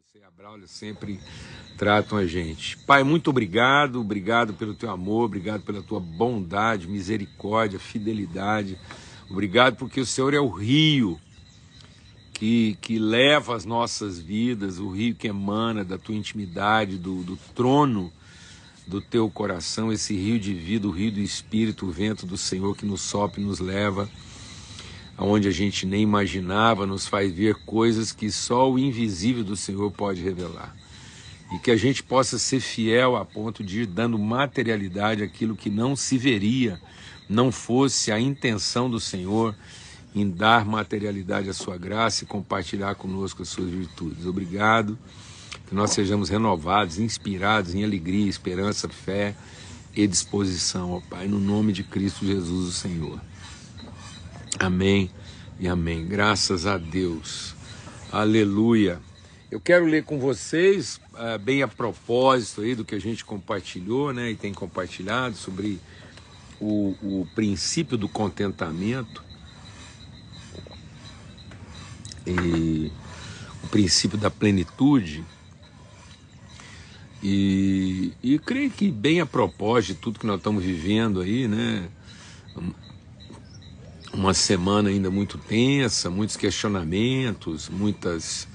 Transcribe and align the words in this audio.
Você 0.00 0.18
e 0.18 0.24
a 0.24 0.30
Braulio 0.30 0.66
sempre 0.66 1.20
tratam 1.76 2.16
a 2.16 2.26
gente. 2.26 2.78
Pai, 2.78 3.04
muito 3.04 3.28
obrigado, 3.28 4.00
obrigado 4.00 4.54
pelo 4.54 4.74
teu 4.74 4.90
amor, 4.90 5.24
obrigado 5.24 5.62
pela 5.62 5.82
tua 5.82 6.00
bondade, 6.00 6.88
misericórdia, 6.88 7.78
fidelidade. 7.78 8.78
Obrigado 9.28 9.76
porque 9.76 10.00
o 10.00 10.06
Senhor 10.06 10.32
é 10.32 10.40
o 10.40 10.48
rio 10.48 11.20
que, 12.32 12.78
que 12.80 12.98
leva 12.98 13.54
as 13.54 13.66
nossas 13.66 14.18
vidas, 14.18 14.78
o 14.78 14.88
rio 14.88 15.14
que 15.14 15.28
emana 15.28 15.84
da 15.84 15.98
tua 15.98 16.14
intimidade, 16.14 16.96
do, 16.96 17.22
do 17.22 17.36
trono 17.54 18.10
do 18.86 19.02
teu 19.02 19.28
coração, 19.28 19.92
esse 19.92 20.16
rio 20.16 20.40
de 20.40 20.54
vida, 20.54 20.88
o 20.88 20.92
rio 20.92 21.12
do 21.12 21.20
Espírito, 21.20 21.84
o 21.84 21.90
vento 21.90 22.24
do 22.24 22.38
Senhor 22.38 22.74
que 22.74 22.86
nos 22.86 23.02
sopra 23.02 23.38
e 23.38 23.44
nos 23.44 23.60
leva 23.60 24.08
aonde 25.20 25.48
a 25.48 25.50
gente 25.50 25.84
nem 25.84 26.00
imaginava, 26.00 26.86
nos 26.86 27.06
faz 27.06 27.30
ver 27.30 27.54
coisas 27.66 28.10
que 28.10 28.30
só 28.30 28.72
o 28.72 28.78
invisível 28.78 29.44
do 29.44 29.54
Senhor 29.54 29.92
pode 29.92 30.22
revelar. 30.22 30.74
E 31.52 31.58
que 31.58 31.70
a 31.70 31.76
gente 31.76 32.02
possa 32.02 32.38
ser 32.38 32.58
fiel 32.58 33.16
a 33.16 33.22
ponto 33.22 33.62
de 33.62 33.82
ir 33.82 33.86
dando 33.86 34.18
materialidade 34.18 35.22
àquilo 35.22 35.54
que 35.54 35.68
não 35.68 35.94
se 35.94 36.16
veria, 36.16 36.80
não 37.28 37.52
fosse 37.52 38.10
a 38.10 38.18
intenção 38.18 38.88
do 38.88 38.98
Senhor 38.98 39.54
em 40.14 40.26
dar 40.30 40.64
materialidade 40.64 41.50
à 41.50 41.52
sua 41.52 41.76
graça 41.76 42.24
e 42.24 42.26
compartilhar 42.26 42.94
conosco 42.94 43.42
as 43.42 43.50
suas 43.50 43.68
virtudes. 43.68 44.24
Obrigado, 44.24 44.98
que 45.68 45.74
nós 45.74 45.90
sejamos 45.90 46.30
renovados, 46.30 46.98
inspirados 46.98 47.74
em 47.74 47.84
alegria, 47.84 48.26
esperança, 48.26 48.88
fé 48.88 49.34
e 49.94 50.06
disposição, 50.06 50.92
ó 50.92 51.00
Pai, 51.10 51.28
no 51.28 51.38
nome 51.38 51.74
de 51.74 51.84
Cristo 51.84 52.24
Jesus, 52.24 52.68
o 52.68 52.72
Senhor. 52.72 53.20
Amém 54.60 55.08
e 55.58 55.66
amém. 55.66 56.06
Graças 56.06 56.66
a 56.66 56.76
Deus. 56.76 57.54
Aleluia. 58.12 59.00
Eu 59.50 59.58
quero 59.58 59.86
ler 59.86 60.04
com 60.04 60.18
vocês, 60.18 61.00
uh, 61.14 61.38
bem 61.38 61.62
a 61.62 61.66
propósito 61.66 62.60
aí 62.60 62.74
do 62.74 62.84
que 62.84 62.94
a 62.94 63.00
gente 63.00 63.24
compartilhou, 63.24 64.12
né, 64.12 64.32
e 64.32 64.36
tem 64.36 64.52
compartilhado 64.52 65.34
sobre 65.34 65.80
o, 66.60 66.94
o 67.02 67.28
princípio 67.34 67.96
do 67.96 68.06
contentamento 68.06 69.24
e 72.26 72.92
o 73.64 73.68
princípio 73.68 74.18
da 74.18 74.30
plenitude. 74.30 75.24
E, 77.22 78.12
e 78.22 78.38
creio 78.38 78.70
que 78.70 78.90
bem 78.90 79.22
a 79.22 79.26
propósito 79.26 79.94
de 79.94 80.00
tudo 80.00 80.18
que 80.18 80.26
nós 80.26 80.36
estamos 80.36 80.62
vivendo 80.62 81.22
aí, 81.22 81.48
né? 81.48 81.88
Uma 84.12 84.34
semana 84.34 84.88
ainda 84.88 85.10
muito 85.10 85.38
tensa, 85.38 86.10
muitos 86.10 86.36
questionamentos, 86.36 87.68
muitas, 87.68 88.48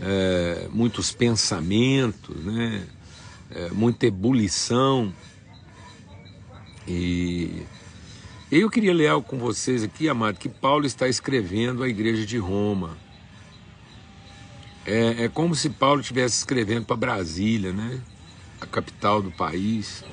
é, 0.00 0.68
muitos 0.72 1.12
pensamentos, 1.12 2.36
né? 2.44 2.86
É, 3.50 3.70
muita 3.70 4.06
ebulição. 4.06 5.12
E 6.88 7.62
eu 8.50 8.70
queria 8.70 8.94
ler 8.94 9.08
algo 9.08 9.26
com 9.26 9.38
vocês 9.38 9.82
aqui, 9.82 10.08
amado, 10.08 10.38
que 10.38 10.48
Paulo 10.48 10.86
está 10.86 11.08
escrevendo 11.08 11.82
à 11.82 11.88
igreja 11.88 12.24
de 12.24 12.38
Roma. 12.38 12.96
É, 14.86 15.24
é 15.24 15.28
como 15.28 15.54
se 15.54 15.68
Paulo 15.68 16.00
estivesse 16.00 16.38
escrevendo 16.38 16.86
para 16.86 16.96
Brasília, 16.96 17.72
né? 17.72 18.00
A 18.60 18.66
capital 18.66 19.20
do 19.20 19.32
país. 19.32 20.04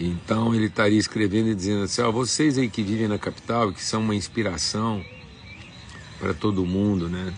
Então 0.00 0.54
ele 0.54 0.66
estaria 0.66 0.98
escrevendo 0.98 1.50
e 1.50 1.54
dizendo 1.54 1.84
assim: 1.84 2.02
ó, 2.02 2.10
vocês 2.10 2.58
aí 2.58 2.68
que 2.68 2.82
vivem 2.82 3.08
na 3.08 3.18
capital, 3.18 3.72
que 3.72 3.82
são 3.82 4.00
uma 4.00 4.14
inspiração 4.14 5.04
para 6.18 6.32
todo 6.32 6.64
mundo, 6.64 7.08
né? 7.08 7.32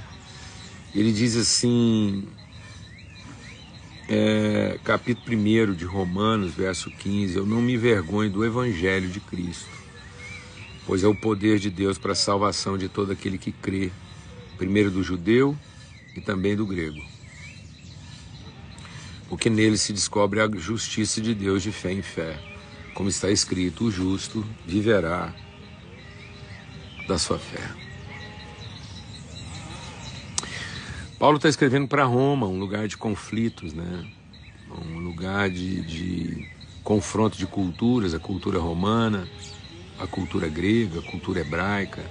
Ele 0.94 1.10
diz 1.12 1.36
assim, 1.36 2.28
é, 4.08 4.78
capítulo 4.84 5.36
1 5.36 5.72
de 5.74 5.84
Romanos, 5.84 6.54
verso 6.54 6.90
15: 6.90 7.36
Eu 7.36 7.46
não 7.46 7.60
me 7.60 7.74
envergonho 7.74 8.30
do 8.30 8.44
evangelho 8.44 9.08
de 9.08 9.18
Cristo, 9.20 9.68
pois 10.86 11.02
é 11.02 11.08
o 11.08 11.14
poder 11.14 11.58
de 11.58 11.70
Deus 11.70 11.98
para 11.98 12.12
a 12.12 12.14
salvação 12.14 12.78
de 12.78 12.88
todo 12.88 13.10
aquele 13.10 13.38
que 13.38 13.50
crê, 13.50 13.90
primeiro 14.56 14.90
do 14.90 15.02
judeu 15.02 15.56
e 16.14 16.20
também 16.20 16.54
do 16.54 16.66
grego. 16.66 17.02
Porque 19.28 19.50
nele 19.50 19.76
se 19.76 19.92
descobre 19.92 20.40
a 20.40 20.48
justiça 20.48 21.20
de 21.20 21.34
Deus 21.34 21.62
de 21.62 21.72
fé 21.72 21.92
em 21.92 22.02
fé 22.02 22.53
como 22.94 23.08
está 23.08 23.30
escrito, 23.30 23.84
o 23.84 23.90
justo 23.90 24.44
viverá 24.64 25.34
da 27.06 27.18
sua 27.18 27.38
fé. 27.38 27.68
Paulo 31.18 31.36
está 31.36 31.48
escrevendo 31.48 31.88
para 31.88 32.04
Roma, 32.04 32.46
um 32.46 32.58
lugar 32.58 32.86
de 32.86 32.96
conflitos, 32.96 33.72
né? 33.72 34.06
um 34.70 34.98
lugar 34.98 35.50
de, 35.50 35.82
de 35.82 36.48
confronto 36.82 37.36
de 37.36 37.46
culturas, 37.46 38.14
a 38.14 38.18
cultura 38.18 38.58
romana, 38.58 39.28
a 39.98 40.06
cultura 40.06 40.48
grega, 40.48 41.00
a 41.00 41.02
cultura 41.02 41.40
hebraica, 41.40 42.02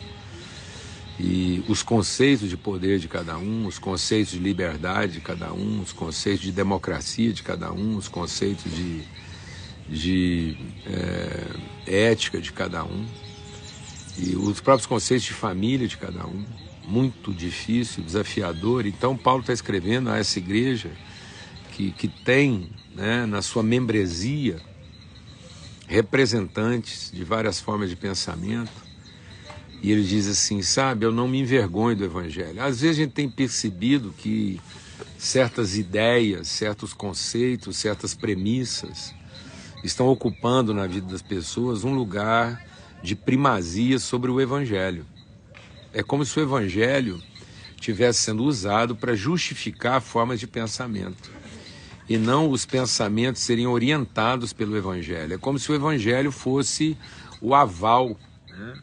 e 1.19 1.63
os 1.67 1.83
conceitos 1.83 2.49
de 2.49 2.57
poder 2.57 2.97
de 2.97 3.07
cada 3.07 3.37
um, 3.37 3.67
os 3.67 3.77
conceitos 3.77 4.33
de 4.33 4.39
liberdade 4.39 5.13
de 5.13 5.21
cada 5.21 5.53
um, 5.53 5.81
os 5.81 5.93
conceitos 5.93 6.41
de 6.41 6.51
democracia 6.51 7.31
de 7.31 7.43
cada 7.43 7.71
um, 7.71 7.95
os 7.95 8.07
conceitos 8.07 8.71
de 8.73 9.03
de 9.87 10.57
é, 10.85 12.11
ética 12.11 12.39
de 12.39 12.51
cada 12.51 12.83
um 12.83 13.05
e 14.17 14.35
os 14.35 14.61
próprios 14.61 14.85
conceitos 14.85 15.25
de 15.25 15.33
família 15.33 15.87
de 15.87 15.97
cada 15.97 16.25
um. 16.25 16.45
Muito 16.87 17.33
difícil, 17.33 18.03
desafiador. 18.03 18.85
Então, 18.85 19.17
Paulo 19.17 19.41
está 19.41 19.53
escrevendo 19.53 20.09
a 20.09 20.17
essa 20.17 20.37
igreja 20.37 20.91
que, 21.71 21.91
que 21.91 22.07
tem 22.07 22.69
né, 22.93 23.25
na 23.25 23.41
sua 23.41 23.63
membresia 23.63 24.61
representantes 25.87 27.11
de 27.11 27.23
várias 27.23 27.59
formas 27.59 27.89
de 27.89 27.95
pensamento. 27.95 28.83
E 29.81 29.91
ele 29.91 30.03
diz 30.03 30.27
assim: 30.27 30.61
sabe, 30.61 31.05
eu 31.05 31.11
não 31.11 31.27
me 31.27 31.39
envergonho 31.39 31.95
do 31.95 32.03
Evangelho. 32.03 32.61
Às 32.61 32.81
vezes 32.81 32.99
a 32.99 33.03
gente 33.03 33.13
tem 33.13 33.29
percebido 33.29 34.13
que 34.17 34.59
certas 35.17 35.77
ideias, 35.77 36.49
certos 36.49 36.93
conceitos, 36.93 37.77
certas 37.77 38.13
premissas 38.13 39.13
estão 39.83 40.07
ocupando 40.07 40.73
na 40.73 40.87
vida 40.87 41.11
das 41.11 41.21
pessoas 41.21 41.83
um 41.83 41.93
lugar 41.93 42.63
de 43.01 43.15
primazia 43.15 43.99
sobre 43.99 44.31
o 44.31 44.39
Evangelho. 44.39 45.05
É 45.93 46.01
como 46.01 46.25
se 46.25 46.39
o 46.39 46.41
Evangelho 46.41 47.21
estivesse 47.75 48.21
sendo 48.21 48.43
usado 48.43 48.95
para 48.95 49.13
justificar 49.13 50.01
formas 50.01 50.39
de 50.39 50.47
pensamento 50.47 51.29
e 52.07 52.17
não 52.17 52.49
os 52.49 52.65
pensamentos 52.65 53.41
seriam 53.41 53.71
orientados 53.71 54.53
pelo 54.53 54.77
Evangelho. 54.77 55.33
É 55.33 55.37
como 55.37 55.59
se 55.59 55.71
o 55.71 55.75
Evangelho 55.75 56.31
fosse 56.31 56.97
o 57.41 57.53
aval 57.53 58.17
né, 58.49 58.73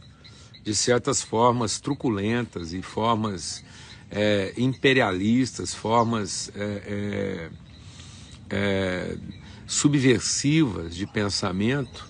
de 0.63 0.75
certas 0.75 1.23
formas 1.23 1.81
truculentas 1.81 2.73
e 2.73 2.83
formas 2.83 3.65
é, 4.11 4.53
imperialistas, 4.57 5.75
formas 5.75 6.51
é, 6.55 7.51
é, 8.51 8.57
é 8.57 9.17
subversivas 9.71 10.97
de 10.97 11.07
pensamento 11.07 12.05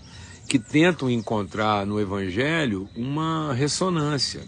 que 0.49 0.59
tentam 0.59 1.11
encontrar 1.11 1.85
no 1.85 2.01
Evangelho 2.01 2.89
uma 2.97 3.53
ressonância. 3.53 4.41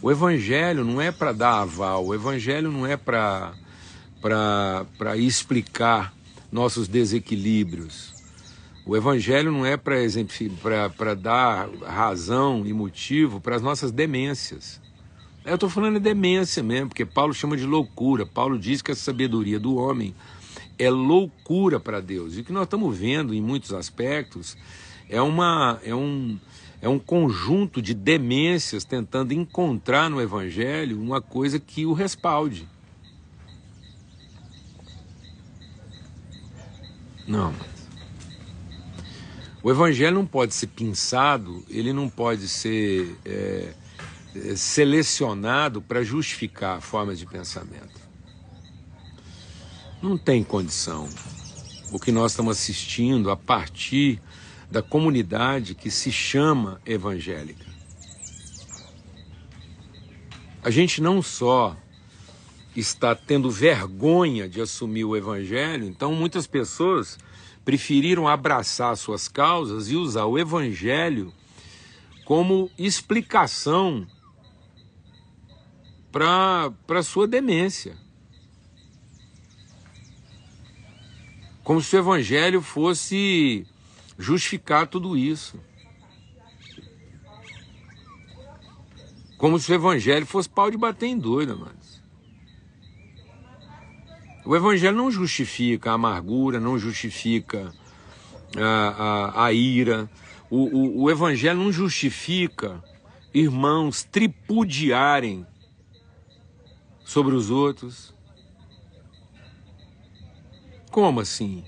O 0.00 0.08
Evangelho 0.08 0.84
não 0.84 1.00
é 1.00 1.10
para 1.10 1.32
dar 1.32 1.62
aval, 1.62 2.06
o 2.06 2.14
Evangelho 2.14 2.70
não 2.70 2.86
é 2.86 2.96
para 2.96 3.56
explicar 5.16 6.14
nossos 6.52 6.86
desequilíbrios. 6.86 8.14
O 8.86 8.96
Evangelho 8.96 9.50
não 9.50 9.66
é 9.66 9.76
para 9.76 11.14
dar 11.14 11.68
razão 11.84 12.64
e 12.64 12.72
motivo 12.72 13.40
para 13.40 13.56
as 13.56 13.62
nossas 13.62 13.90
demências. 13.90 14.80
Eu 15.44 15.56
estou 15.56 15.68
falando 15.68 15.94
de 15.94 16.00
demência 16.00 16.62
mesmo, 16.62 16.90
porque 16.90 17.04
Paulo 17.04 17.34
chama 17.34 17.56
de 17.56 17.66
loucura. 17.66 18.24
Paulo 18.24 18.56
diz 18.56 18.80
que 18.80 18.92
a 18.92 18.94
sabedoria 18.94 19.58
do 19.58 19.74
homem 19.74 20.14
é 20.78 20.90
loucura 20.90 21.78
para 21.78 22.00
Deus. 22.00 22.36
E 22.36 22.40
o 22.40 22.44
que 22.44 22.52
nós 22.52 22.64
estamos 22.64 22.96
vendo 22.96 23.34
em 23.34 23.40
muitos 23.40 23.72
aspectos 23.72 24.56
é, 25.08 25.20
uma, 25.20 25.80
é, 25.84 25.94
um, 25.94 26.38
é 26.80 26.88
um 26.88 26.98
conjunto 26.98 27.80
de 27.80 27.94
demências 27.94 28.84
tentando 28.84 29.32
encontrar 29.32 30.08
no 30.10 30.20
Evangelho 30.20 31.00
uma 31.00 31.20
coisa 31.20 31.58
que 31.58 31.86
o 31.86 31.92
respalde. 31.92 32.68
Não. 37.26 37.54
O 39.62 39.70
Evangelho 39.70 40.16
não 40.16 40.26
pode 40.26 40.52
ser 40.52 40.66
pensado, 40.66 41.64
ele 41.70 41.90
não 41.90 42.10
pode 42.10 42.48
ser 42.48 43.16
é, 43.24 43.72
é 44.36 44.56
selecionado 44.56 45.80
para 45.80 46.02
justificar 46.02 46.82
formas 46.82 47.18
de 47.18 47.24
pensamento. 47.24 48.03
Não 50.04 50.18
tem 50.18 50.44
condição. 50.44 51.08
O 51.90 51.98
que 51.98 52.12
nós 52.12 52.32
estamos 52.32 52.58
assistindo 52.58 53.30
a 53.30 53.36
partir 53.38 54.20
da 54.70 54.82
comunidade 54.82 55.74
que 55.74 55.90
se 55.90 56.12
chama 56.12 56.78
evangélica. 56.84 57.64
A 60.62 60.68
gente 60.68 61.00
não 61.00 61.22
só 61.22 61.74
está 62.76 63.14
tendo 63.14 63.50
vergonha 63.50 64.46
de 64.46 64.60
assumir 64.60 65.06
o 65.06 65.16
evangelho, 65.16 65.86
então 65.86 66.14
muitas 66.14 66.46
pessoas 66.46 67.18
preferiram 67.64 68.28
abraçar 68.28 68.94
suas 68.98 69.26
causas 69.26 69.88
e 69.88 69.96
usar 69.96 70.26
o 70.26 70.38
evangelho 70.38 71.32
como 72.26 72.70
explicação 72.76 74.06
para 76.12 77.02
sua 77.02 77.26
demência. 77.26 78.04
Como 81.64 81.80
se 81.80 81.96
o 81.96 81.98
evangelho 81.98 82.60
fosse 82.60 83.66
justificar 84.18 84.86
tudo 84.86 85.16
isso. 85.16 85.58
Como 89.38 89.58
se 89.58 89.72
o 89.72 89.74
evangelho 89.74 90.26
fosse 90.26 90.48
pau 90.48 90.70
de 90.70 90.76
bater 90.76 91.06
em 91.06 91.18
doida, 91.18 91.56
mano. 91.56 91.74
O 94.44 94.54
evangelho 94.54 94.96
não 94.96 95.10
justifica 95.10 95.90
a 95.90 95.94
amargura, 95.94 96.60
não 96.60 96.78
justifica 96.78 97.72
a, 98.56 99.40
a, 99.40 99.46
a 99.46 99.52
ira. 99.52 100.08
O, 100.50 100.64
o, 100.64 101.02
o 101.04 101.10
evangelho 101.10 101.58
não 101.58 101.72
justifica 101.72 102.84
irmãos 103.32 104.04
tripudiarem 104.04 105.46
sobre 107.04 107.34
os 107.34 107.50
outros. 107.50 108.13
Como 110.94 111.18
assim? 111.18 111.64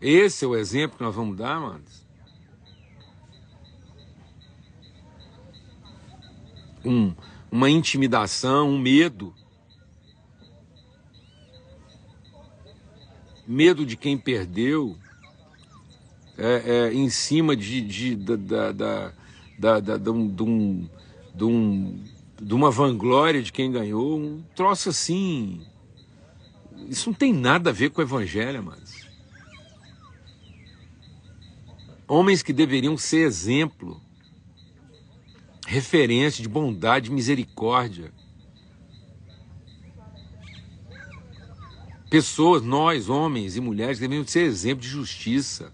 Esse 0.00 0.44
é 0.44 0.46
o 0.46 0.54
exemplo 0.54 0.96
que 0.96 1.02
nós 1.02 1.12
vamos 1.12 1.36
dar, 1.36 1.56
amados? 1.56 2.06
Um, 6.84 7.12
uma 7.50 7.68
intimidação, 7.68 8.70
um 8.70 8.78
medo. 8.78 9.34
Medo 13.44 13.84
de 13.84 13.96
quem 13.96 14.16
perdeu, 14.16 14.96
é, 16.38 16.62
é, 16.64 16.94
em 16.94 17.10
cima 17.10 17.56
de, 17.56 17.80
de, 17.80 18.14
da, 18.14 18.70
da, 18.70 19.12
da, 19.58 19.80
da, 19.80 20.12
um, 20.12 20.28
de, 20.28 20.42
um, 20.44 20.88
de, 21.34 21.44
um, 21.44 22.04
de 22.40 22.54
uma 22.54 22.70
vanglória 22.70 23.42
de 23.42 23.50
quem 23.52 23.72
ganhou, 23.72 24.20
um 24.20 24.40
troço 24.54 24.90
assim. 24.90 25.66
Isso 26.88 27.10
não 27.10 27.14
tem 27.14 27.32
nada 27.32 27.70
a 27.70 27.72
ver 27.72 27.90
com 27.90 28.00
o 28.00 28.04
evangelho, 28.04 28.62
mas 28.62 29.10
Homens 32.10 32.42
que 32.42 32.52
deveriam 32.52 32.98
ser 32.98 33.18
exemplo, 33.18 34.02
referência 35.64 36.42
de 36.42 36.48
bondade 36.48 37.08
e 37.08 37.12
misericórdia. 37.12 38.12
Pessoas, 42.10 42.64
nós, 42.64 43.08
homens 43.08 43.54
e 43.54 43.60
mulheres, 43.60 44.00
deveriam 44.00 44.26
ser 44.26 44.40
exemplo 44.40 44.82
de 44.82 44.88
justiça, 44.88 45.72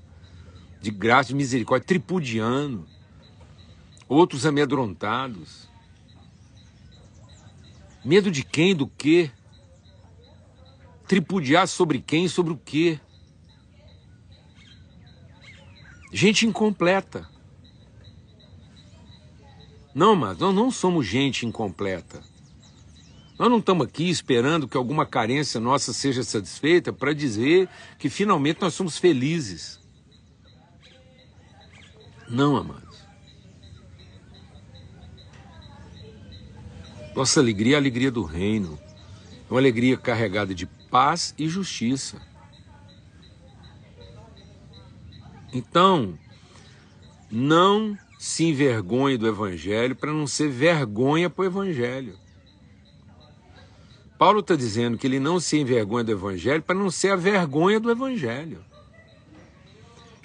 de 0.79 0.91
graça, 0.91 1.31
de 1.31 1.35
misericórdia, 1.35 1.87
tripudiano, 1.87 2.87
outros 4.06 4.44
amedrontados. 4.44 5.70
Medo 8.05 8.31
de 8.31 8.44
quem, 8.44 8.76
do 8.76 8.87
quê? 8.87 9.31
Tripudiar 11.06 11.69
sobre 11.69 12.00
quem, 12.00 12.29
sobre 12.29 12.53
o 12.53 12.56
quê? 12.56 12.99
Gente 16.12 16.47
incompleta. 16.47 17.29
Não, 19.94 20.17
mas 20.17 20.38
nós 20.38 20.55
não 20.55 20.70
somos 20.70 21.06
gente 21.06 21.47
incompleta. 21.47 22.23
Nós 23.38 23.50
não 23.50 23.58
estamos 23.58 23.87
aqui 23.87 24.08
esperando 24.08 24.67
que 24.67 24.76
alguma 24.76 25.05
carência 25.05 25.61
nossa 25.61 25.93
seja 25.93 26.23
satisfeita 26.23 26.93
para 26.93 27.12
dizer 27.12 27.69
que 27.99 28.08
finalmente 28.08 28.61
nós 28.61 28.75
somos 28.75 28.99
felizes. 28.99 29.79
Não, 32.29 32.56
amados. 32.56 32.87
Nossa 37.14 37.41
alegria 37.41 37.75
é 37.75 37.76
a 37.76 37.79
alegria 37.79 38.11
do 38.11 38.23
reino. 38.23 38.79
É 39.49 39.53
uma 39.53 39.61
alegria 39.61 39.97
carregada 39.97 40.55
de 40.55 40.67
paz 40.91 41.35
e 41.38 41.49
justiça. 41.49 42.21
Então, 45.53 46.19
não 47.31 47.97
se 48.19 48.44
envergonhe 48.44 49.17
do 49.17 49.27
Evangelho 49.27 49.94
para 49.94 50.12
não 50.12 50.27
ser 50.27 50.49
vergonha 50.49 51.31
para 51.31 51.43
o 51.43 51.47
Evangelho. 51.47 52.19
Paulo 54.19 54.41
está 54.41 54.56
dizendo 54.56 54.97
que 54.97 55.06
ele 55.06 55.21
não 55.21 55.38
se 55.38 55.59
envergonha 55.59 56.05
do 56.05 56.12
Evangelho 56.12 56.62
para 56.62 56.75
não 56.75 56.91
ser 56.91 57.12
a 57.12 57.17
vergonha 57.17 57.79
do 57.79 57.91
Evangelho. 57.91 58.65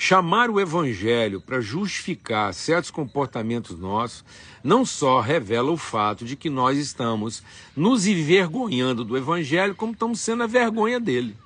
Chamar 0.03 0.49
o 0.49 0.59
Evangelho 0.59 1.39
para 1.39 1.61
justificar 1.61 2.51
certos 2.55 2.89
comportamentos 2.89 3.77
nossos 3.77 4.25
não 4.63 4.83
só 4.83 5.19
revela 5.19 5.69
o 5.69 5.77
fato 5.77 6.25
de 6.25 6.35
que 6.35 6.49
nós 6.49 6.75
estamos 6.79 7.43
nos 7.75 8.07
envergonhando 8.07 9.05
do 9.05 9.15
Evangelho, 9.15 9.75
como 9.75 9.93
estamos 9.93 10.19
sendo 10.19 10.41
a 10.41 10.47
vergonha 10.47 10.99
dele. 10.99 11.37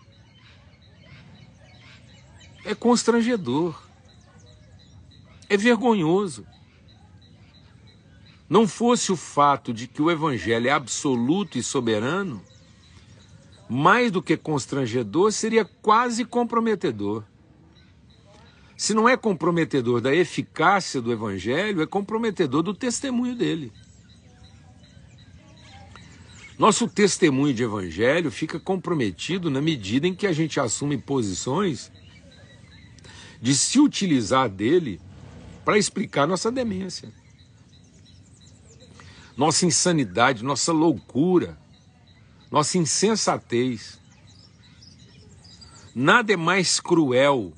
É 2.64 2.74
constrangedor. 2.74 3.78
É 5.50 5.58
vergonhoso. 5.58 6.48
Não 8.50 8.70
fosse 8.70 9.12
o 9.12 9.18
fato 9.18 9.74
de 9.74 9.86
que 9.86 10.02
o 10.02 10.10
Evangelho 10.10 10.70
é 10.70 10.72
absoluto 10.72 11.58
e 11.58 11.62
soberano, 11.62 12.42
mais 13.70 14.14
do 14.14 14.24
que 14.24 14.38
constrangedor, 14.38 15.34
seria 15.34 15.66
quase 15.66 16.24
comprometedor. 16.24 17.26
Se 18.78 18.94
não 18.94 19.08
é 19.08 19.16
comprometedor 19.16 20.02
da 20.02 20.14
eficácia 20.14 21.02
do 21.02 21.12
Evangelho, 21.12 21.82
é 21.82 21.88
comprometedor 21.88 22.62
do 22.62 22.74
testemunho 22.74 23.36
dele. 23.36 23.72
Nosso 26.58 26.88
testemunho 26.88 27.54
de 27.54 27.64
Evangelho 27.64 28.32
fica 28.32 28.60
comprometido 28.60 29.50
na 29.50 29.62
medida 29.62 30.08
em 30.08 30.16
que 30.16 30.28
a 30.28 30.34
gente 30.34 30.60
assume 30.60 30.98
posições 30.98 31.92
de 33.42 33.56
se 33.56 33.80
utilizar 33.80 34.50
dele 34.50 35.00
para 35.64 35.78
explicar 35.78 36.28
nossa 36.28 36.52
demência, 36.52 37.12
nossa 39.36 39.66
insanidade, 39.66 40.44
nossa 40.44 40.72
loucura, 40.72 41.58
nossa 42.50 42.78
insensatez. 42.78 44.00
Nada 45.94 46.34
é 46.34 46.38
mais 46.38 46.80
cruel 46.80 47.54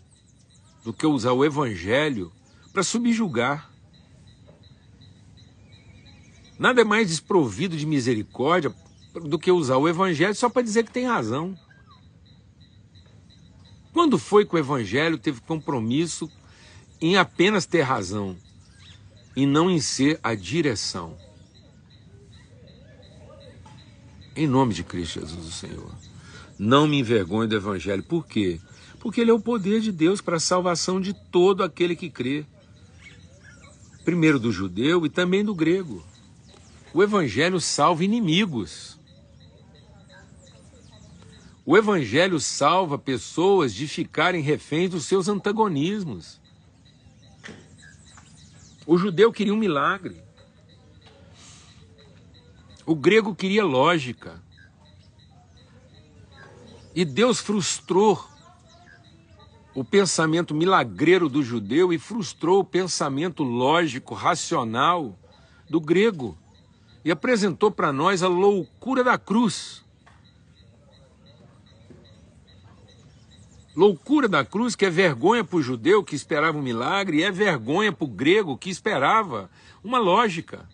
do 0.87 0.93
que 0.93 1.05
usar 1.05 1.33
o 1.33 1.43
evangelho 1.43 2.31
para 2.71 2.81
subjugar. 2.81 3.69
Nada 6.57 6.79
é 6.79 6.85
mais 6.85 7.09
desprovido 7.09 7.75
de 7.75 7.85
misericórdia 7.85 8.73
do 9.13 9.37
que 9.37 9.51
usar 9.51 9.75
o 9.75 9.89
evangelho 9.89 10.33
só 10.33 10.49
para 10.49 10.61
dizer 10.61 10.85
que 10.85 10.91
tem 10.93 11.05
razão. 11.05 11.59
Quando 13.91 14.17
foi 14.17 14.45
que 14.45 14.55
o 14.55 14.59
Evangelho 14.59 15.17
teve 15.17 15.41
compromisso 15.41 16.31
em 17.01 17.17
apenas 17.17 17.65
ter 17.65 17.81
razão 17.81 18.37
e 19.35 19.45
não 19.45 19.69
em 19.69 19.81
ser 19.81 20.19
a 20.23 20.35
direção? 20.35 21.17
Em 24.35 24.47
nome 24.47 24.73
de 24.73 24.83
Cristo 24.85 25.19
Jesus, 25.19 25.47
o 25.47 25.51
Senhor. 25.51 25.91
Não 26.57 26.87
me 26.87 26.99
envergonhe 26.99 27.49
do 27.49 27.55
Evangelho. 27.55 28.03
Por 28.03 28.25
quê? 28.25 28.61
Porque 29.07 29.21
ele 29.21 29.31
é 29.31 29.33
o 29.33 29.39
poder 29.39 29.79
de 29.79 29.89
Deus 29.89 30.19
para 30.19 30.35
a 30.35 30.39
salvação 30.39 30.99
de 30.99 31.13
todo 31.13 31.63
aquele 31.63 31.95
que 31.95 32.09
crê. 32.09 32.45
Primeiro 34.03 34.37
do 34.37 34.51
judeu 34.51 35.05
e 35.05 35.09
também 35.09 35.45
do 35.45 35.55
grego. 35.55 36.05
O 36.93 37.01
Evangelho 37.01 37.61
salva 37.61 38.03
inimigos. 38.03 38.99
O 41.65 41.77
Evangelho 41.77 42.37
salva 42.37 42.99
pessoas 42.99 43.73
de 43.73 43.87
ficarem 43.87 44.41
reféns 44.41 44.89
dos 44.89 45.05
seus 45.05 45.29
antagonismos. 45.29 46.37
O 48.85 48.97
judeu 48.97 49.31
queria 49.31 49.53
um 49.53 49.57
milagre. 49.57 50.21
O 52.85 52.93
grego 52.93 53.33
queria 53.33 53.63
lógica. 53.63 54.43
E 56.93 57.05
Deus 57.05 57.39
frustrou 57.39 58.35
o 59.77 59.83
pensamento 59.83 60.55
milagreiro 60.55 61.29
do 61.29 61.43
judeu 61.43 61.93
e 61.93 61.99
frustrou 61.99 62.61
o 62.61 62.65
pensamento 62.65 63.43
lógico, 63.43 64.15
racional 64.15 65.15
do 65.69 65.79
grego. 65.79 66.35
E 67.05 67.11
apresentou 67.11 67.69
para 67.69 67.93
nós 67.93 68.23
a 68.23 68.27
loucura 68.27 69.03
da 69.03 69.19
cruz. 69.19 69.85
Loucura 73.75 74.27
da 74.27 74.43
cruz 74.43 74.75
que 74.75 74.83
é 74.83 74.89
vergonha 74.89 75.43
para 75.43 75.57
o 75.57 75.61
judeu 75.61 76.03
que 76.03 76.15
esperava 76.15 76.57
um 76.57 76.63
milagre 76.63 77.17
e 77.17 77.23
é 77.23 77.29
vergonha 77.29 77.93
para 77.93 78.05
o 78.05 78.09
grego 78.09 78.57
que 78.57 78.71
esperava 78.71 79.47
uma 79.83 79.99
lógica. 79.99 80.67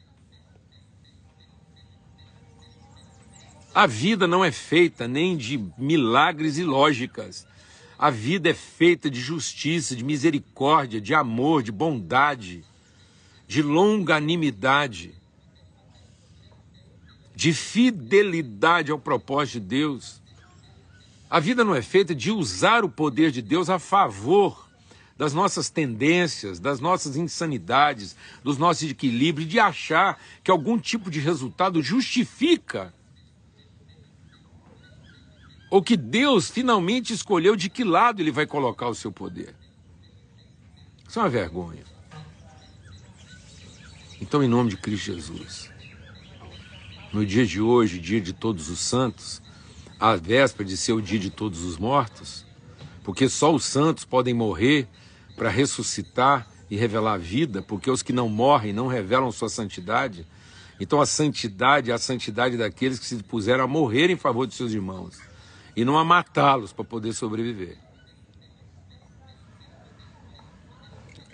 A 3.75 3.86
vida 3.86 4.25
não 4.25 4.45
é 4.45 4.51
feita 4.53 5.10
nem 5.10 5.36
de 5.36 5.57
milagres 5.77 6.57
e 6.57 6.63
lógicas. 6.63 7.45
A 7.97 8.09
vida 8.09 8.50
é 8.50 8.53
feita 8.53 9.09
de 9.09 9.19
justiça, 9.19 9.95
de 9.95 10.03
misericórdia, 10.03 11.00
de 11.00 11.13
amor, 11.13 11.63
de 11.63 11.71
bondade, 11.71 12.63
de 13.47 13.62
longanimidade, 13.62 15.13
de 17.35 17.53
fidelidade 17.53 18.91
ao 18.91 19.00
propósito 19.00 19.59
de 19.59 19.67
Deus. 19.67 20.21
A 21.29 21.39
vida 21.39 21.63
não 21.63 21.75
é 21.75 21.81
feita 21.81 22.13
de 22.13 22.31
usar 22.31 22.83
o 22.83 22.89
poder 22.89 23.31
de 23.31 23.41
Deus 23.41 23.69
a 23.69 23.79
favor 23.79 24.69
das 25.17 25.33
nossas 25.33 25.69
tendências, 25.69 26.59
das 26.59 26.79
nossas 26.79 27.15
insanidades, 27.15 28.15
dos 28.43 28.57
nossos 28.57 28.89
equilíbrios, 28.89 29.50
de 29.50 29.59
achar 29.59 30.19
que 30.43 30.51
algum 30.51 30.77
tipo 30.77 31.09
de 31.09 31.19
resultado 31.19 31.81
justifica 31.81 32.93
ou 35.74 35.82
que 35.82 35.98
Deus 35.98 36.51
finalmente 36.51 37.13
escolheu 37.13 37.56
de 37.56 37.68
que 37.68 37.84
lado 37.84 38.22
ele 38.22 38.30
vai 38.30 38.46
colocar 38.46 38.88
o 38.88 38.94
seu 38.94 39.12
poder. 39.12 39.56
Isso 41.10 41.18
é 41.18 41.24
uma 41.24 41.30
vergonha. 41.30 41.84
Então, 44.22 44.44
em 44.44 44.48
nome 44.48 44.70
de 44.70 44.77
Cristo 44.77 45.06
Jesus, 45.06 45.72
no 47.12 47.25
dia 47.25 47.44
de 47.44 47.60
hoje, 47.60 47.98
dia 47.98 48.22
de 48.22 48.34
todos 48.34 48.70
os 48.70 48.77
santos, 48.77 49.42
à 50.00 50.15
véspera 50.15 50.70
de 50.70 50.77
ser 50.77 50.94
o 50.94 51.01
dia 51.01 51.18
de 51.18 51.32
todos 51.32 51.63
os 51.63 51.75
mortos, 51.80 52.46
porque 53.03 53.27
só 53.27 53.51
os 53.51 53.65
santos 53.65 54.06
podem 54.06 54.32
morrer 54.32 54.88
para 55.36 55.50
ressuscitar 55.50 56.48
e 56.70 56.77
revelar 56.77 57.13
a 57.13 57.18
vida, 57.18 57.63
porque 57.63 57.89
os 57.89 58.03
que 58.03 58.13
não 58.13 58.30
morrem 58.30 58.74
não 58.74 58.86
revelam 58.86 59.32
sua 59.32 59.50
santidade. 59.50 60.27
Então 60.80 61.01
a 61.01 61.08
santidade 61.08 61.89
é 61.89 61.96
a 61.96 61.98
santidade 61.98 62.58
daqueles 62.58 63.00
que 63.00 63.08
se 63.08 63.15
puseram 63.24 63.63
a 63.63 63.68
morrer 63.68 64.12
em 64.12 64.15
favor 64.15 64.46
de 64.46 64.53
seus 64.53 64.72
irmãos 64.72 65.32
e 65.75 65.84
não 65.84 65.98
a 65.98 66.03
matá-los 66.03 66.72
para 66.72 66.84
poder 66.84 67.13
sobreviver. 67.13 67.77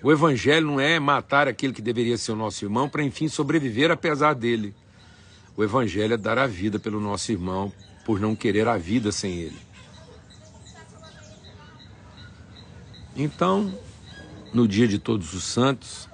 O 0.02 0.12
evangelho 0.12 0.66
não 0.66 0.80
é 0.80 0.98
matar 1.00 1.48
aquele 1.48 1.74
que 1.74 1.82
deveria 1.82 2.18
ser 2.18 2.32
o 2.32 2.36
nosso 2.36 2.64
irmão 2.64 2.88
para 2.88 3.04
enfim 3.04 3.28
sobreviver 3.28 3.92
apesar 3.92 4.34
dele. 4.34 4.74
O 5.58 5.64
evangelho 5.64 6.14
é 6.14 6.18
dar 6.18 6.38
a 6.38 6.48
vida 6.48 6.80
pelo 6.80 7.02
nosso 7.02 7.32
irmão 7.32 7.72
por 8.06 8.20
não 8.20 8.34
querer 8.34 8.68
a 8.68 8.78
vida 8.78 9.12
sem 9.12 9.34
ele. 9.34 9.60
Então, 13.16 13.78
no 14.54 14.66
dia 14.66 14.88
de 14.88 14.98
Todos 14.98 15.34
os 15.34 15.44
Santos, 15.44 16.08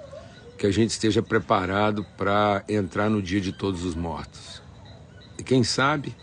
que 0.58 0.66
a 0.66 0.70
gente 0.72 0.90
esteja 0.90 1.22
preparado 1.22 2.04
para 2.16 2.64
entrar 2.68 3.08
no 3.08 3.22
dia 3.22 3.40
de 3.40 3.52
Todos 3.52 3.84
os 3.84 3.94
Mortos. 3.94 4.60
E 5.38 5.44
quem 5.44 5.62
sabe, 5.62 6.16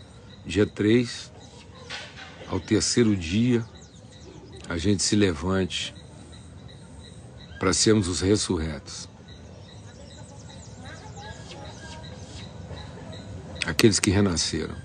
dia 0.44 0.66
3, 0.66 1.32
ao 2.48 2.60
terceiro 2.60 3.16
dia, 3.16 3.64
a 4.68 4.78
gente 4.78 5.02
se 5.02 5.14
levante 5.16 5.94
para 7.58 7.72
sermos 7.72 8.08
os 8.08 8.20
ressurretos. 8.20 9.08
Aqueles 13.66 13.98
que 13.98 14.10
renasceram. 14.10 14.84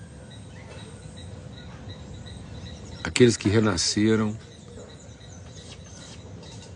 aqueles 3.20 3.36
que 3.36 3.50
renasceram 3.50 4.38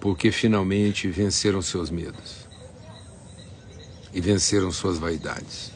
porque 0.01 0.31
finalmente 0.31 1.07
venceram 1.07 1.61
seus 1.61 1.89
medos 1.89 2.49
e 4.13 4.19
venceram 4.19 4.69
suas 4.71 4.97
vaidades. 4.97 5.72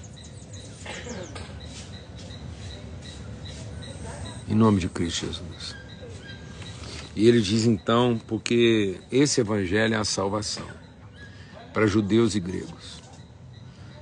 Em 4.48 4.56
nome 4.56 4.80
de 4.80 4.88
Cristo 4.88 5.26
Jesus. 5.26 5.76
E 7.16 7.28
ele 7.28 7.42
diz 7.42 7.66
então, 7.66 8.20
porque 8.28 9.00
esse 9.12 9.42
evangelho 9.42 9.96
é 9.96 9.98
a 9.98 10.04
salvação 10.04 10.68
para 11.74 11.88
judeus 11.88 12.36
e 12.36 12.40
gregos. 12.40 13.02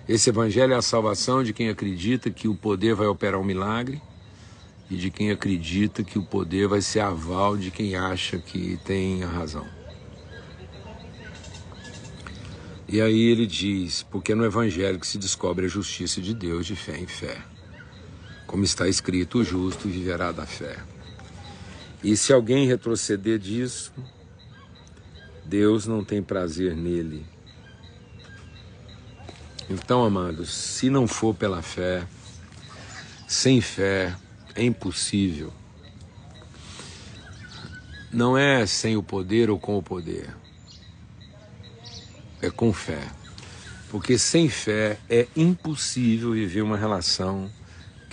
Esse 0.07 0.29
evangelho 0.29 0.73
é 0.73 0.75
a 0.75 0.81
salvação 0.81 1.43
de 1.43 1.51
quem 1.51 1.69
acredita 1.69 2.29
que 2.29 2.47
o 2.47 2.55
poder 2.55 2.93
vai 2.93 3.07
operar 3.07 3.39
um 3.39 3.43
milagre 3.43 4.01
e 4.89 4.95
de 4.95 5.09
quem 5.09 5.31
acredita 5.31 6.03
que 6.03 6.19
o 6.19 6.23
poder 6.23 6.67
vai 6.67 6.81
ser 6.81 6.99
aval 6.99 7.57
de 7.57 7.71
quem 7.71 7.95
acha 7.95 8.37
que 8.37 8.77
tem 8.85 9.23
a 9.23 9.27
razão. 9.27 9.65
E 12.87 13.01
aí 13.01 13.19
ele 13.19 13.47
diz: 13.47 14.03
porque 14.03 14.35
no 14.35 14.45
Evangelho 14.45 14.99
que 14.99 15.07
se 15.07 15.17
descobre 15.17 15.65
a 15.65 15.69
justiça 15.69 16.21
de 16.21 16.33
Deus 16.33 16.65
de 16.65 16.75
fé 16.75 16.97
em 16.97 17.07
fé. 17.07 17.54
Como 18.47 18.63
está 18.63 18.87
escrito, 18.87 19.39
o 19.39 19.43
justo 19.43 19.87
viverá 19.87 20.31
da 20.31 20.45
fé. 20.45 20.77
E 22.03 22.15
se 22.15 22.31
alguém 22.31 22.67
retroceder 22.67 23.39
disso, 23.39 23.91
Deus 25.43 25.87
não 25.87 26.03
tem 26.03 26.21
prazer 26.21 26.75
nele. 26.75 27.25
Então, 29.69 30.03
amados, 30.03 30.53
se 30.53 30.89
não 30.89 31.07
for 31.07 31.33
pela 31.33 31.61
fé, 31.61 32.05
sem 33.27 33.59
fé, 33.61 34.15
é 34.53 34.63
impossível. 34.63 35.51
Não 38.13 38.37
é 38.37 38.65
sem 38.65 38.95
o 38.95 39.03
poder 39.03 39.49
ou 39.49 39.59
com 39.59 39.77
o 39.77 39.83
poder. 39.83 40.29
É 42.41 42.51
com 42.51 42.71
fé. 42.71 43.01
Porque 43.89 44.17
sem 44.17 44.47
fé 44.47 44.99
é 45.09 45.27
impossível 45.35 46.33
viver 46.33 46.61
uma 46.61 46.77
relação 46.77 47.49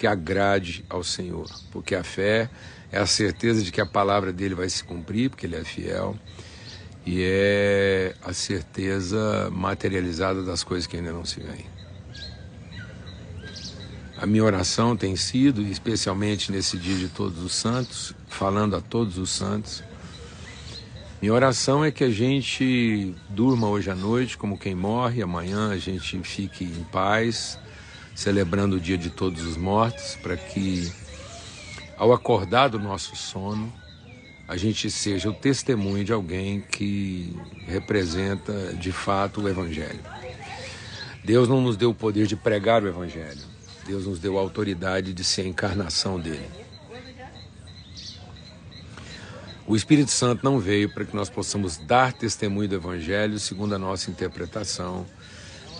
que 0.02 0.06
agrade 0.08 0.84
ao 0.88 1.04
Senhor. 1.04 1.48
Porque 1.70 1.94
a 1.94 2.02
fé 2.02 2.50
é 2.90 2.98
a 2.98 3.06
certeza 3.06 3.62
de 3.62 3.70
que 3.70 3.80
a 3.80 3.86
palavra 3.86 4.32
dele 4.32 4.52
vai 4.52 4.68
se 4.68 4.82
cumprir, 4.82 5.30
porque 5.30 5.46
ele 5.46 5.54
é 5.54 5.62
fiel. 5.62 6.16
E 7.06 7.22
é 7.22 8.12
a 8.20 8.32
certeza 8.32 9.48
materializada 9.52 10.42
das 10.42 10.64
coisas 10.64 10.88
que 10.88 10.96
ainda 10.96 11.12
não 11.12 11.24
se 11.24 11.38
veem. 11.38 11.66
A 14.16 14.26
minha 14.26 14.42
oração 14.42 14.96
tem 14.96 15.14
sido, 15.14 15.62
especialmente 15.62 16.50
nesse 16.50 16.76
dia 16.76 16.96
de 16.96 17.08
Todos 17.08 17.40
os 17.40 17.54
Santos, 17.54 18.12
falando 18.28 18.74
a 18.74 18.80
todos 18.80 19.18
os 19.18 19.30
santos, 19.30 19.84
minha 21.20 21.32
oração 21.32 21.84
é 21.84 21.92
que 21.92 22.02
a 22.02 22.10
gente 22.10 23.14
durma 23.28 23.68
hoje 23.68 23.88
à 23.88 23.94
noite 23.94 24.36
como 24.36 24.58
quem 24.58 24.74
morre, 24.74 25.22
amanhã 25.22 25.70
a 25.70 25.76
gente 25.76 26.18
fique 26.24 26.64
em 26.64 26.84
paz, 26.90 27.58
celebrando 28.14 28.76
o 28.76 28.80
dia 28.80 28.98
de 28.98 29.10
todos 29.10 29.42
os 29.42 29.56
mortos, 29.56 30.16
para 30.22 30.36
que 30.36 30.92
ao 31.96 32.12
acordar 32.12 32.68
do 32.68 32.78
nosso 32.78 33.14
sono, 33.14 33.72
a 34.48 34.56
gente 34.56 34.90
seja 34.90 35.30
o 35.30 35.32
testemunho 35.32 36.04
de 36.04 36.12
alguém 36.12 36.60
que 36.60 37.34
representa 37.66 38.74
de 38.74 38.92
fato 38.92 39.40
o 39.40 39.48
Evangelho. 39.48 40.00
Deus 41.24 41.48
não 41.48 41.60
nos 41.60 41.76
deu 41.76 41.90
o 41.90 41.94
poder 41.94 42.26
de 42.26 42.34
pregar 42.34 42.82
o 42.82 42.88
Evangelho, 42.88 43.40
Deus 43.86 44.06
nos 44.06 44.18
deu 44.18 44.36
a 44.36 44.40
autoridade 44.40 45.14
de 45.14 45.22
ser 45.22 45.42
a 45.42 45.46
encarnação 45.46 46.18
dele. 46.18 46.62
O 49.64 49.76
Espírito 49.76 50.10
Santo 50.10 50.44
não 50.44 50.58
veio 50.58 50.92
para 50.92 51.04
que 51.04 51.14
nós 51.14 51.30
possamos 51.30 51.78
dar 51.78 52.12
testemunho 52.12 52.68
do 52.68 52.74
Evangelho 52.74 53.38
segundo 53.38 53.74
a 53.74 53.78
nossa 53.78 54.10
interpretação, 54.10 55.06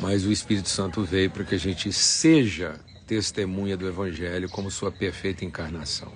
mas 0.02 0.26
o 0.26 0.32
Espírito 0.32 0.68
Santo 0.68 1.04
veio 1.04 1.30
para 1.30 1.44
que 1.44 1.54
a 1.54 1.59
gente 1.59 1.92
seja 1.92 2.75
testemunha 3.06 3.76
do 3.76 3.87
Evangelho 3.87 4.49
como 4.49 4.68
sua 4.68 4.90
perfeita 4.90 5.44
encarnação. 5.44 6.12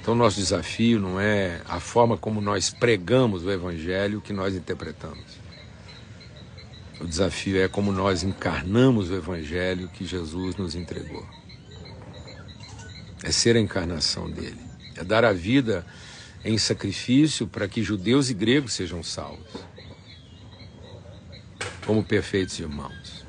Então, 0.00 0.16
nosso 0.16 0.40
desafio 0.40 0.98
não 0.98 1.20
é 1.20 1.60
a 1.68 1.78
forma 1.78 2.16
como 2.16 2.40
nós 2.40 2.70
pregamos 2.70 3.44
o 3.44 3.52
Evangelho 3.52 4.20
que 4.20 4.32
nós 4.32 4.56
interpretamos. 4.56 5.38
O 7.00 7.06
desafio 7.06 7.62
é 7.62 7.68
como 7.68 7.92
nós 7.92 8.24
encarnamos 8.24 9.08
o 9.08 9.14
Evangelho 9.14 9.88
que 9.90 10.04
Jesus 10.04 10.56
nos 10.56 10.74
entregou. 10.74 11.24
É 13.22 13.30
ser 13.30 13.54
a 13.54 13.60
encarnação 13.60 14.28
dele. 14.28 14.58
É 14.96 15.04
dar 15.04 15.24
a 15.24 15.32
vida 15.32 15.86
em 16.44 16.58
sacrifício 16.58 17.46
para 17.46 17.68
que 17.68 17.80
judeus 17.80 18.28
e 18.28 18.34
gregos 18.34 18.72
sejam 18.72 19.04
salvos. 19.04 19.77
Como 21.88 22.04
perfeitos 22.04 22.58
irmãos. 22.58 23.24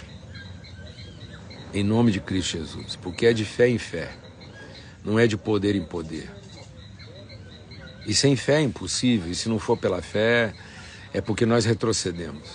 Em 1.74 1.82
nome 1.82 2.12
de 2.12 2.20
Cristo 2.20 2.58
Jesus. 2.58 2.98
Porque 2.98 3.26
é 3.26 3.32
de 3.32 3.46
fé 3.46 3.70
em 3.70 3.78
fé. 3.78 4.12
Não 5.02 5.18
é 5.18 5.26
de 5.26 5.38
poder 5.38 5.78
em 5.78 5.86
poder. 5.86 6.30
E 8.06 8.14
sem 8.14 8.36
fé 8.36 8.56
é 8.58 8.62
impossível. 8.62 9.32
E 9.32 9.36
se 9.36 9.48
não 9.48 9.60
for 9.60 9.78
pela 9.78 10.02
fé, 10.02 10.54
é 11.14 11.22
porque 11.22 11.46
nós 11.46 11.64
retrocedemos. 11.64 12.50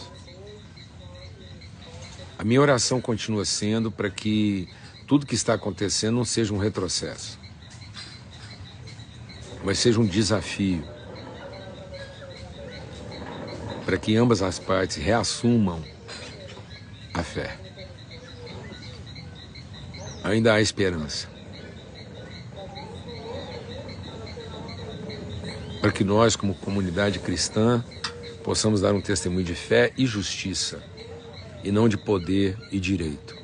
A 2.38 2.44
minha 2.44 2.60
oração 2.60 3.00
continua 3.00 3.46
sendo 3.46 3.90
para 3.90 4.10
que 4.10 4.68
tudo 5.06 5.24
que 5.24 5.34
está 5.34 5.54
acontecendo 5.54 6.16
não 6.16 6.24
seja 6.26 6.52
um 6.52 6.58
retrocesso, 6.58 7.38
mas 9.64 9.78
seja 9.78 9.98
um 9.98 10.06
desafio 10.06 10.84
para 13.86 13.96
que 13.96 14.14
ambas 14.16 14.42
as 14.42 14.58
partes 14.58 14.98
reassumam 14.98 15.93
fé. 17.34 17.58
Ainda 20.22 20.54
há 20.54 20.60
esperança. 20.60 21.28
Para 25.80 25.90
que 25.90 26.04
nós, 26.04 26.36
como 26.36 26.54
comunidade 26.54 27.18
cristã, 27.18 27.84
possamos 28.44 28.80
dar 28.80 28.94
um 28.94 29.00
testemunho 29.00 29.44
de 29.44 29.54
fé 29.54 29.92
e 29.98 30.06
justiça, 30.06 30.80
e 31.64 31.72
não 31.72 31.88
de 31.88 31.98
poder 31.98 32.56
e 32.70 32.78
direito. 32.78 33.34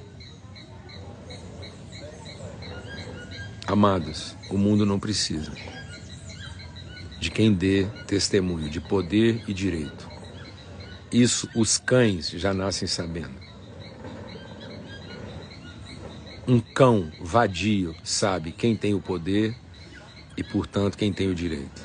Amados, 3.66 4.36
o 4.48 4.56
mundo 4.56 4.86
não 4.86 4.98
precisa 5.00 5.52
de 7.18 7.30
quem 7.30 7.52
dê 7.52 7.86
testemunho 8.06 8.70
de 8.70 8.80
poder 8.80 9.42
e 9.46 9.52
direito. 9.52 10.08
Isso 11.12 11.48
os 11.54 11.76
cães 11.76 12.30
já 12.30 12.54
nascem 12.54 12.88
sabendo. 12.88 13.49
Um 16.50 16.58
cão 16.58 17.12
vadio 17.20 17.94
sabe 18.02 18.50
quem 18.50 18.74
tem 18.74 18.92
o 18.92 19.00
poder 19.00 19.54
e, 20.36 20.42
portanto, 20.42 20.98
quem 20.98 21.12
tem 21.12 21.28
o 21.28 21.34
direito. 21.34 21.80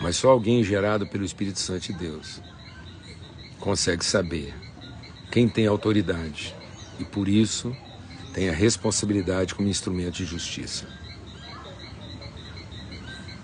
Mas 0.00 0.14
só 0.14 0.30
alguém 0.30 0.62
gerado 0.62 1.04
pelo 1.08 1.24
Espírito 1.24 1.58
Santo 1.58 1.88
de 1.88 1.94
Deus 1.94 2.40
consegue 3.58 4.04
saber 4.04 4.54
quem 5.32 5.48
tem 5.48 5.66
autoridade 5.66 6.54
e, 7.00 7.04
por 7.04 7.26
isso, 7.26 7.76
tem 8.32 8.48
a 8.48 8.52
responsabilidade 8.52 9.52
como 9.52 9.68
instrumento 9.68 10.18
de 10.18 10.24
justiça. 10.24 10.86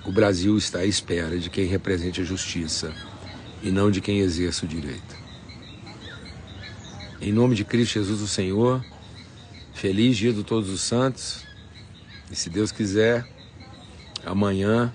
O 0.05 0.13
Brasil 0.13 0.57
está 0.57 0.79
à 0.79 0.87
espera 0.87 1.37
de 1.37 1.51
quem 1.51 1.67
represente 1.67 2.21
a 2.21 2.25
justiça 2.25 2.95
e 3.61 3.73
não 3.73 3.91
de 3.91 4.01
quem 4.01 4.21
exerça 4.21 4.65
o 4.65 4.69
direito. 4.69 5.17
Em 7.21 7.33
nome 7.33 7.57
de 7.57 7.65
Cristo 7.65 7.95
Jesus, 7.95 8.21
o 8.21 8.29
Senhor, 8.29 8.85
feliz 9.79 10.17
dia 10.17 10.33
de 10.33 10.43
todos 10.43 10.69
os 10.71 10.81
santos. 10.81 11.47
E 12.31 12.35
se 12.35 12.51
Deus 12.51 12.73
quiser, 12.73 13.25
amanhã, 14.27 14.93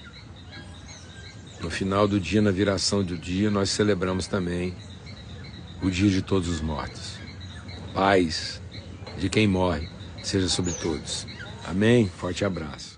no 1.61 1.69
final 1.69 2.05
do 2.05 2.19
dia, 2.19 2.41
na 2.41 2.51
viração 2.51 3.01
do 3.01 3.17
dia, 3.17 3.49
nós 3.49 3.69
celebramos 3.69 4.27
também 4.27 4.75
o 5.81 5.89
dia 5.89 6.09
de 6.09 6.21
todos 6.21 6.49
os 6.49 6.59
mortos. 6.59 7.17
Paz 7.93 8.61
de 9.17 9.29
quem 9.29 9.47
morre 9.47 9.87
seja 10.21 10.49
sobre 10.49 10.73
todos. 10.73 11.25
Amém? 11.65 12.09
Forte 12.09 12.43
abraço. 12.43 12.92